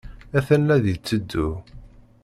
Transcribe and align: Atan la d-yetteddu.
Atan 0.37 0.61
la 0.67 0.77
d-yetteddu. 0.83 1.49